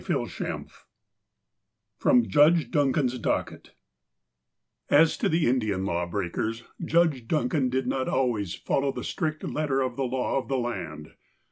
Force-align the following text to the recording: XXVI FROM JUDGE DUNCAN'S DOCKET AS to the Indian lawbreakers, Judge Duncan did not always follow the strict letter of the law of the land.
XXVI 0.03 0.67
FROM 1.95 2.27
JUDGE 2.27 2.71
DUNCAN'S 2.71 3.19
DOCKET 3.19 3.75
AS 4.89 5.15
to 5.17 5.29
the 5.29 5.45
Indian 5.47 5.85
lawbreakers, 5.85 6.63
Judge 6.83 7.27
Duncan 7.27 7.69
did 7.69 7.85
not 7.85 8.07
always 8.09 8.55
follow 8.55 8.91
the 8.91 9.03
strict 9.03 9.43
letter 9.43 9.81
of 9.81 9.97
the 9.97 10.05
law 10.05 10.39
of 10.39 10.47
the 10.47 10.57
land. 10.57 11.09